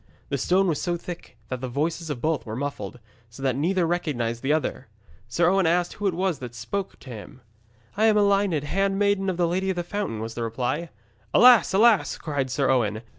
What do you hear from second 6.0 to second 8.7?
it was who spoke to him. 'I am Elined,